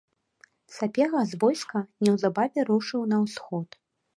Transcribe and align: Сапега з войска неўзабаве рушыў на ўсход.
Сапега 0.77 1.21
з 1.33 1.39
войска 1.45 1.77
неўзабаве 2.07 2.59
рушыў 2.71 3.01
на 3.13 3.17
ўсход. 3.27 3.67